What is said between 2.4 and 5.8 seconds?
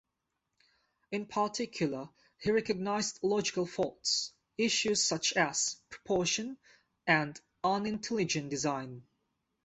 recognised logical faults, issues such as